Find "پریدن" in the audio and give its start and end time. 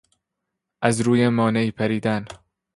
1.71-2.25